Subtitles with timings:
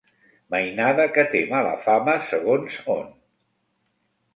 [0.55, 3.09] Mainada que té mala fama segons on.